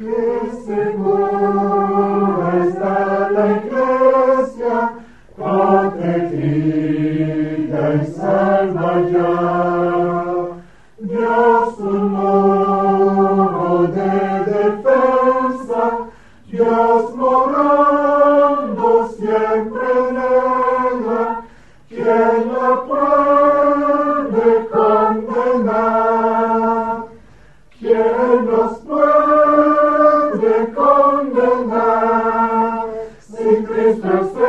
[0.00, 4.76] Que segura está la iglesia,
[5.36, 6.70] protegida.
[11.00, 12.12] Dios un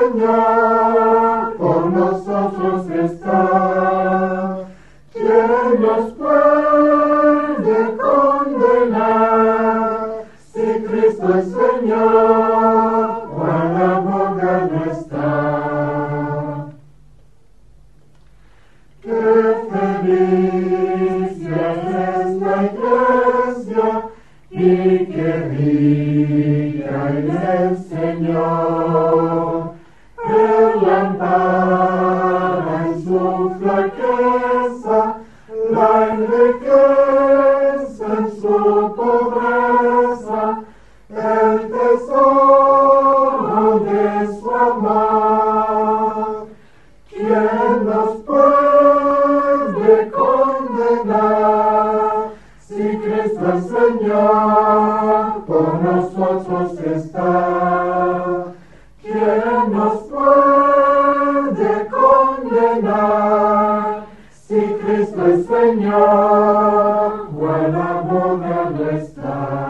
[0.00, 4.56] Señor por nosotros está.
[5.12, 9.10] ¿Quién nos puede condenar?
[10.52, 13.10] Si Cristo el Señor
[13.44, 15.28] el abogado está.
[19.02, 19.20] Qué
[19.70, 23.88] feliz es la iglesia
[24.50, 24.62] y
[25.12, 29.09] qué rica en el Señor.
[64.50, 69.69] Si Cristo el Señor o el abogado está?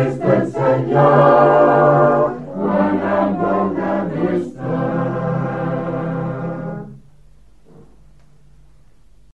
[0.00, 1.53] es del Señor.